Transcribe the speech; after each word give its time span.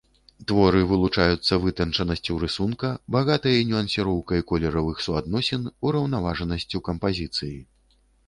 Творы 0.51 0.79
вылучаюцца 0.91 1.57
вытанчанасцю 1.65 2.37
рысунка, 2.43 2.89
багатай 3.17 3.59
нюансіроўкай 3.71 4.41
колеравых 4.53 5.03
суадносін, 5.09 5.69
ураўнаважанасцю 5.91 6.83
кампазіцыі. 6.91 7.55